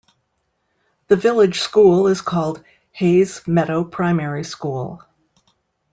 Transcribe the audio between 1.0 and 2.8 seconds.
The village school is called